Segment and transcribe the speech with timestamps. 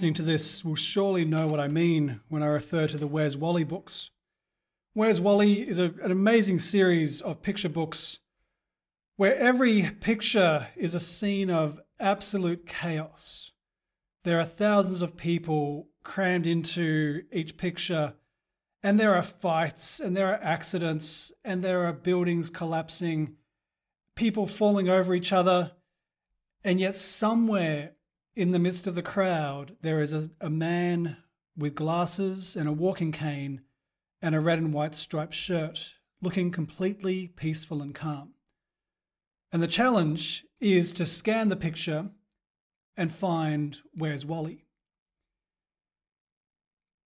[0.00, 3.36] listening to this will surely know what I mean when I refer to the Where's
[3.36, 4.08] Wally books.
[4.94, 8.20] Where's Wally is a, an amazing series of picture books
[9.16, 13.52] where every picture is a scene of absolute chaos.
[14.24, 18.14] There are thousands of people crammed into each picture,
[18.82, 23.36] and there are fights, and there are accidents, and there are buildings collapsing,
[24.16, 25.72] people falling over each other,
[26.64, 27.92] and yet somewhere
[28.34, 31.16] in the midst of the crowd, there is a, a man
[31.56, 33.62] with glasses and a walking cane
[34.22, 38.34] and a red and white striped shirt, looking completely peaceful and calm.
[39.52, 42.10] And the challenge is to scan the picture
[42.96, 44.66] and find where's Wally.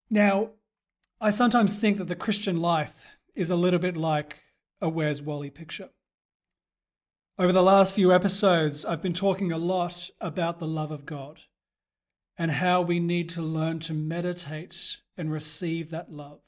[0.09, 0.51] Now,
[1.21, 4.39] I sometimes think that the Christian life is a little bit like
[4.81, 5.89] a Where's Wally picture.
[7.35, 11.41] Over the last few episodes, I've been talking a lot about the love of God
[12.37, 16.41] and how we need to learn to meditate and receive that love,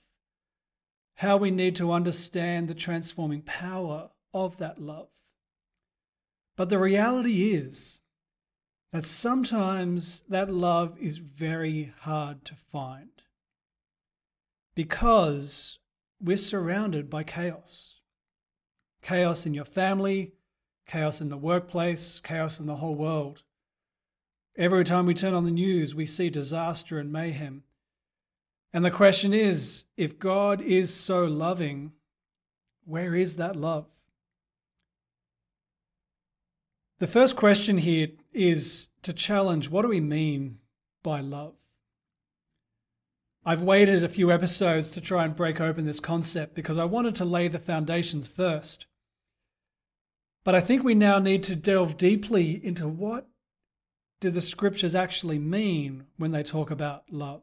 [1.15, 5.09] how we need to understand the transforming power of that love.
[6.55, 7.97] But the reality is
[8.91, 13.23] that sometimes that love is very hard to find
[14.75, 15.79] because
[16.21, 18.01] we're surrounded by chaos.
[19.01, 20.33] Chaos in your family,
[20.85, 23.43] chaos in the workplace, chaos in the whole world.
[24.57, 27.63] Every time we turn on the news, we see disaster and mayhem.
[28.71, 31.93] And the question is if God is so loving,
[32.85, 33.87] where is that love?
[36.99, 40.59] The first question here is to challenge what do we mean
[41.03, 41.55] by love?
[43.45, 47.13] I've waited a few episodes to try and break open this concept because I wanted
[47.15, 48.87] to lay the foundations first.
[50.45, 53.27] But I think we now need to delve deeply into what
[54.21, 57.41] do the scriptures actually mean when they talk about love.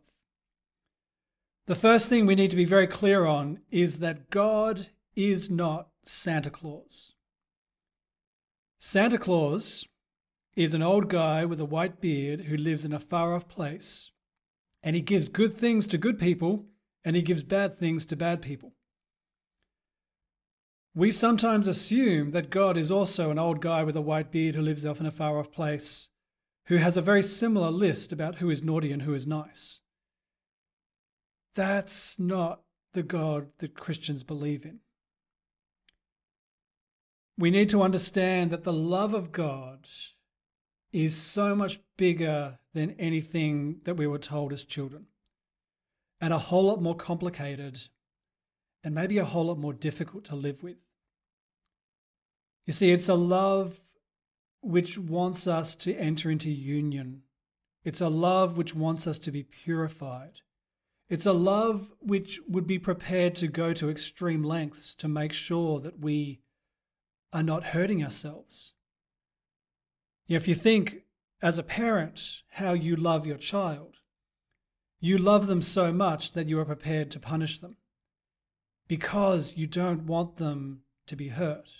[1.66, 5.88] The first thing we need to be very clear on is that God is not
[6.04, 7.12] Santa Claus.
[8.78, 9.86] Santa Claus
[10.54, 14.12] is an old guy with a white beard who lives in a far off place,
[14.82, 16.66] and he gives good things to good people
[17.04, 18.74] and he gives bad things to bad people.
[20.94, 24.60] We sometimes assume that God is also an old guy with a white beard who
[24.62, 26.08] lives off in a far off place,
[26.66, 29.81] who has a very similar list about who is naughty and who is nice.
[31.54, 32.60] That's not
[32.92, 34.81] the God that Christians believe in.
[37.38, 39.88] We need to understand that the love of God
[40.92, 45.06] is so much bigger than anything that we were told as children,
[46.20, 47.81] and a whole lot more complicated
[48.84, 50.76] and maybe a whole lot more difficult to live with.
[52.66, 53.78] You see, it's a love
[54.60, 57.22] which wants us to enter into union.
[57.84, 60.41] It's a love which wants us to be purified.
[61.09, 65.81] It's a love which would be prepared to go to extreme lengths to make sure
[65.81, 66.41] that we
[67.32, 68.72] are not hurting ourselves.
[70.28, 71.03] If you think
[71.43, 73.97] as a parent how you love your child,
[75.00, 77.76] you love them so much that you are prepared to punish them
[78.92, 81.70] because you don't want them to be hurt.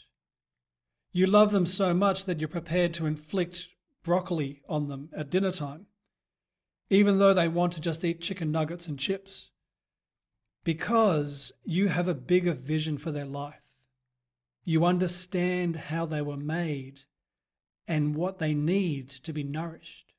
[1.13, 3.69] You love them so much that you're prepared to inflict
[4.03, 5.89] broccoli on them at dinner time,
[6.89, 9.51] even though they want to just eat chicken nuggets and chips,
[10.65, 13.61] because you have a bigger vision for their life.
[14.65, 17.01] You understand how they were made
[17.87, 20.15] and what they need to be nourished.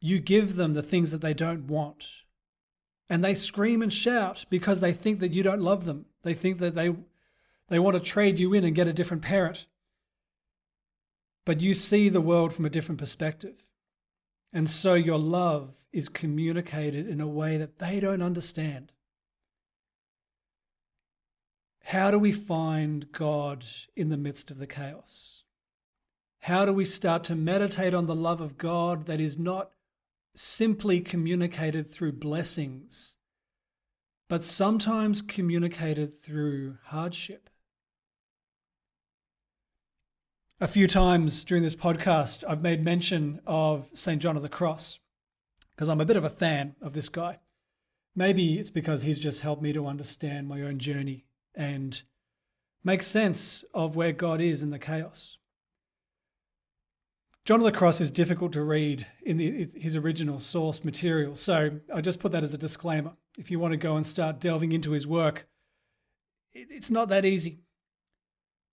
[0.00, 2.06] You give them the things that they don't want
[3.10, 6.06] and they scream and shout because they think that you don't love them.
[6.22, 6.94] They think that they,
[7.68, 9.66] they want to trade you in and get a different parent.
[11.44, 13.66] But you see the world from a different perspective.
[14.52, 18.92] And so your love is communicated in a way that they don't understand.
[21.84, 23.64] How do we find God
[23.96, 25.42] in the midst of the chaos?
[26.42, 29.72] How do we start to meditate on the love of God that is not
[30.34, 33.16] simply communicated through blessings,
[34.28, 37.50] but sometimes communicated through hardship.
[40.60, 44.20] A few times during this podcast, I've made mention of St.
[44.20, 44.98] John of the Cross
[45.74, 47.38] because I'm a bit of a fan of this guy.
[48.14, 51.24] Maybe it's because he's just helped me to understand my own journey
[51.54, 52.02] and
[52.84, 55.38] make sense of where God is in the chaos.
[57.44, 61.34] John of the Cross is difficult to read in the, his original source material.
[61.34, 63.12] So I just put that as a disclaimer.
[63.38, 65.48] If you want to go and start delving into his work,
[66.52, 67.60] it's not that easy.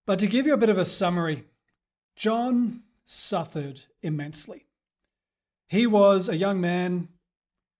[0.06, 1.44] But to give you a bit of a summary,
[2.16, 4.66] John suffered immensely.
[5.68, 7.08] He was a young man,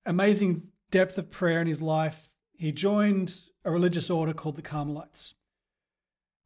[0.06, 2.34] amazing depth of prayer in his life.
[2.56, 5.34] He joined a religious order called the Carmelites.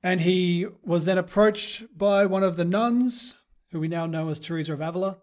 [0.02, 3.34] And he was then approached by one of the nuns,
[3.72, 5.19] who we now know as Teresa of Avila,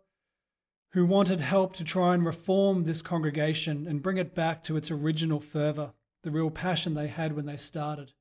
[0.94, 4.90] who wanted help to try and reform this congregation and bring it back to its
[4.90, 5.94] original fervour,
[6.24, 8.12] the real passion they had when they started.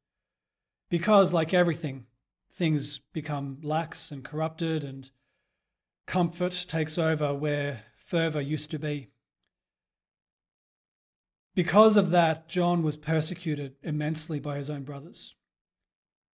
[0.91, 2.07] Because, like everything,
[2.53, 5.11] things become lax and corrupted, and
[6.07, 9.09] comfort takes over where fervour used to be.
[11.55, 15.35] Because of that, John was persecuted immensely by his own brothers.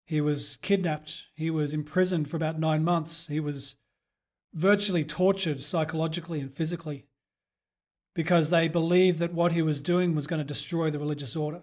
[0.06, 1.26] He was kidnapped.
[1.34, 3.26] He was imprisoned for about nine months.
[3.26, 3.76] He was
[4.52, 7.06] virtually tortured psychologically and physically
[8.14, 11.62] because they believed that what he was doing was going to destroy the religious order.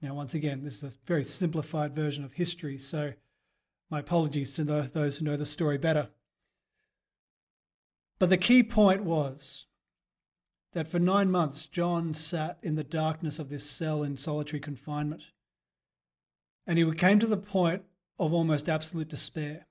[0.00, 3.14] Now, once again, this is a very simplified version of history, so
[3.90, 6.10] my apologies to those who know the story better.
[8.18, 9.66] But the key point was
[10.72, 15.22] that for nine months, John sat in the darkness of this cell in solitary confinement.
[16.66, 17.82] And he came to the point
[18.18, 19.66] of almost absolute despair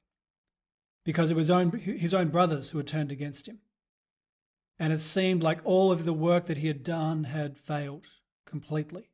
[1.04, 3.60] because it was own, his own brothers who had turned against him.
[4.78, 8.08] And it seemed like all of the work that he had done had failed
[8.46, 9.10] completely.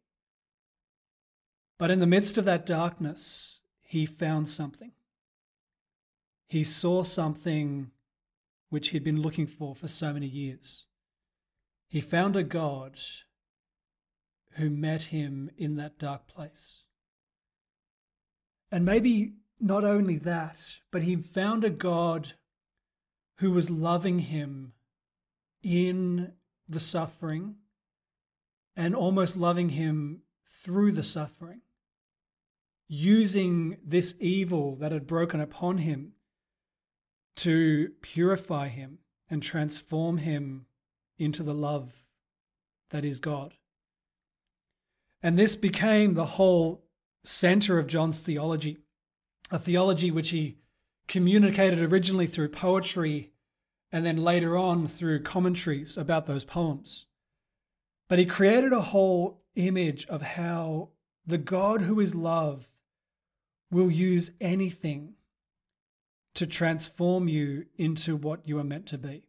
[1.78, 4.92] But in the midst of that darkness, he found something.
[6.48, 7.92] He saw something
[8.70, 10.86] which he'd been looking for for so many years.
[11.88, 13.00] He found a God
[14.54, 16.84] who met him in that dark place.
[18.72, 22.34] And maybe not only that, but he found a God
[23.38, 24.74] who was loving him
[25.64, 26.34] in
[26.68, 27.56] the suffering
[28.76, 31.62] and almost loving him through the suffering,
[32.88, 36.14] using this evil that had broken upon him
[37.36, 39.00] to purify him
[39.30, 40.66] and transform him
[41.18, 42.08] into the love
[42.90, 43.56] that is God.
[45.22, 46.86] And this became the whole
[47.24, 48.78] center of John's theology
[49.52, 50.58] a theology which he
[51.08, 53.32] communicated originally through poetry
[53.92, 57.06] and then later on through commentaries about those poems.
[58.10, 60.90] But he created a whole image of how
[61.26, 62.70] the God who is love
[63.72, 65.14] will use anything
[66.36, 69.24] to transform you into what you are meant to be.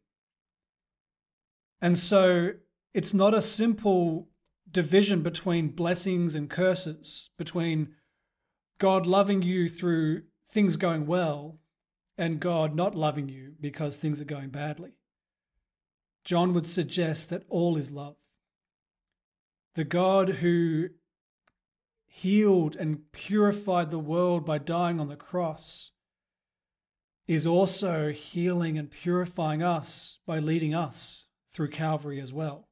[1.81, 2.53] And so
[2.93, 4.29] it's not a simple
[4.71, 7.95] division between blessings and curses, between
[8.79, 11.59] God loving you through things going well
[12.17, 14.93] and God not loving you because things are going badly.
[16.25, 18.17] John would suggest that all is love.
[19.75, 20.91] The God who
[22.07, 25.93] healed and purified the world by dying on the cross
[27.27, 32.69] is also healing and purifying us by leading us through Calvary as well.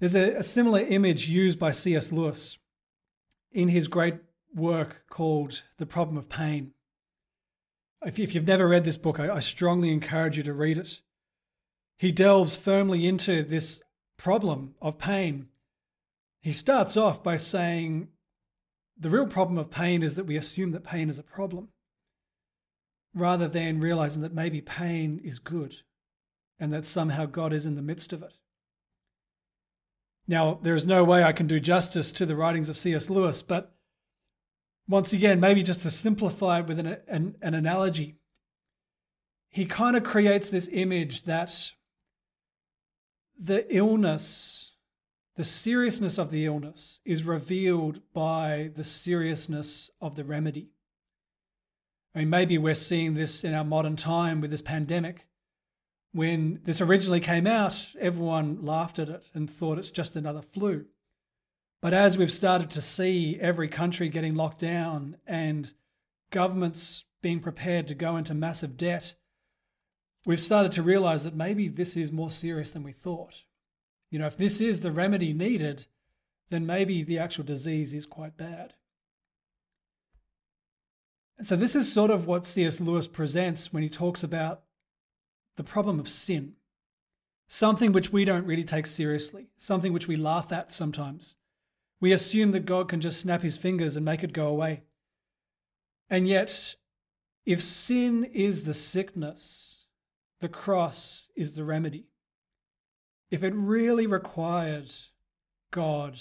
[0.00, 2.10] There's a, a similar image used by C.S.
[2.10, 2.58] Lewis
[3.52, 4.16] in his great
[4.54, 6.72] work called The Problem of Pain.
[8.04, 11.00] If, you've never read this book, I strongly encourage you to read it.
[11.98, 13.82] He delves firmly into this
[14.16, 15.48] problem of pain.
[16.40, 18.08] He starts off by saying
[18.98, 21.68] the real problem of pain is that we assume that pain is a problem
[23.14, 25.76] rather than realizing that maybe pain is good
[26.58, 28.34] and that somehow God is in the midst of it.
[30.30, 33.10] Now, there is no way I can do justice to the writings of C.S.
[33.10, 33.74] Lewis, but
[34.88, 38.14] once again, maybe just to simplify it with an, an, an analogy,
[39.48, 41.72] he kind of creates this image that
[43.36, 44.74] the illness,
[45.34, 50.70] the seriousness of the illness, is revealed by the seriousness of the remedy.
[52.14, 55.26] I mean, maybe we're seeing this in our modern time with this pandemic
[56.12, 60.86] when this originally came out, everyone laughed at it and thought it's just another flu.
[61.80, 65.72] But as we've started to see every country getting locked down and
[66.30, 69.14] governments being prepared to go into massive debt,
[70.26, 73.44] we've started to realize that maybe this is more serious than we thought.
[74.10, 75.86] You know, if this is the remedy needed,
[76.50, 78.74] then maybe the actual disease is quite bad.
[81.38, 82.80] And so, this is sort of what C.S.
[82.80, 84.62] Lewis presents when he talks about
[85.60, 86.54] the problem of sin,
[87.46, 91.34] something which we don't really take seriously, something which we laugh at sometimes.
[92.00, 94.84] We assume that God can just snap his fingers and make it go away.
[96.08, 96.76] And yet,
[97.44, 99.84] if sin is the sickness,
[100.40, 102.06] the cross is the remedy.
[103.30, 104.90] If it really required
[105.70, 106.18] God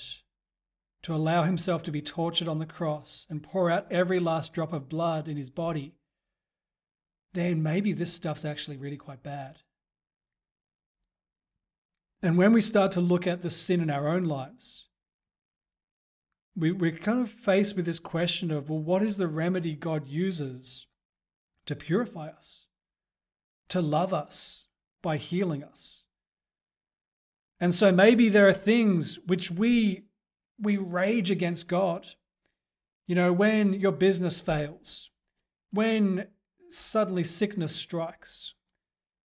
[1.03, 4.73] to allow himself to be tortured on the cross and pour out every last drop
[4.73, 5.93] of blood in his body
[7.33, 9.59] then maybe this stuff's actually really quite bad.
[12.21, 14.87] And when we start to look at the sin in our own lives,
[16.55, 20.07] we, we're kind of faced with this question of, well, what is the remedy God
[20.07, 20.87] uses
[21.65, 22.65] to purify us,
[23.69, 24.67] to love us
[25.01, 26.03] by healing us?
[27.61, 30.05] And so maybe there are things which we
[30.61, 32.07] we rage against God.
[33.07, 35.09] You know, when your business fails,
[35.71, 36.27] when
[36.71, 38.53] suddenly sickness strikes,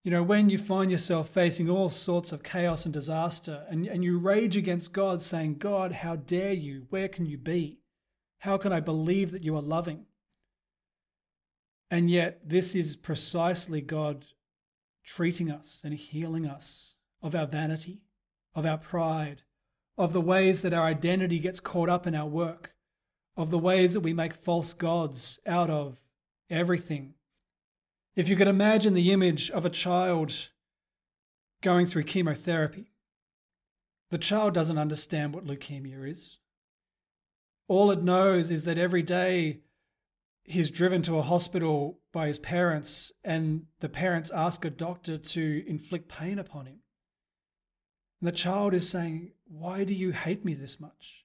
[0.04, 4.04] you know, when you find yourself facing all sorts of chaos and disaster, and, and
[4.04, 6.88] you rage against God, saying, God, how dare you?
[6.90, 7.80] Where can you be?
[8.40, 10.06] How can I believe that you are loving?
[11.92, 14.26] And yet, this is precisely God
[15.04, 18.02] treating us and healing us of our vanity,
[18.56, 19.42] of our pride,
[19.98, 22.74] of the ways that our identity gets caught up in our work,
[23.36, 26.00] of the ways that we make false gods out of
[26.50, 27.16] everything
[28.20, 30.50] if you could imagine the image of a child
[31.62, 32.92] going through chemotherapy,
[34.12, 36.40] the child doesn't understand what leukemia is.
[37.70, 39.62] All it knows is that every day
[40.44, 45.64] he's driven to a hospital by his parents, and the parents ask a doctor to
[45.66, 46.82] inflict pain upon him.
[48.20, 51.24] And the child is saying, Why do you hate me this much?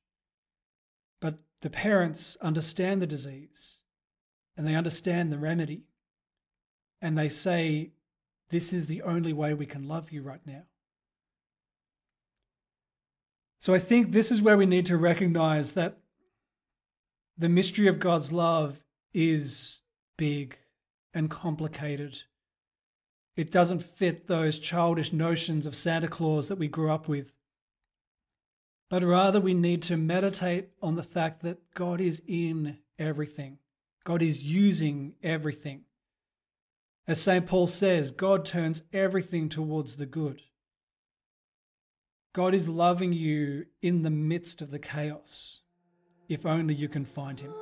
[1.21, 3.79] But the parents understand the disease
[4.57, 5.89] and they understand the remedy
[7.05, 7.91] and they say,
[8.49, 10.63] This is the only way we can love you right now.
[13.61, 15.99] So I think this is where we need to recognize that
[17.37, 19.81] the mystery of God's love is
[20.17, 20.59] big
[21.13, 22.23] and complicated.
[23.37, 27.35] It doesn't fit those childish notions of Santa Claus that we grew up with.
[28.89, 33.59] But rather, we need to meditate on the fact that God is in everything,
[34.05, 35.85] God is using everything.
[37.07, 37.47] As St.
[37.47, 40.43] Paul says, God turns everything towards the good.
[42.33, 45.61] God is loving you in the midst of the chaos,
[46.29, 47.53] if only you can find Him.